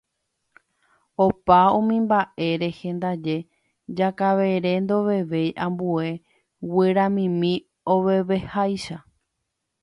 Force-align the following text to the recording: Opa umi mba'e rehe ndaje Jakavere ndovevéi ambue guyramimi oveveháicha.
Opa 1.25 1.57
umi 1.79 1.97
mba'e 2.05 2.47
rehe 2.61 2.89
ndaje 2.97 3.37
Jakavere 3.97 4.71
ndovevéi 4.83 5.49
ambue 5.65 6.07
guyramimi 6.71 7.53
oveveháicha. 7.93 8.97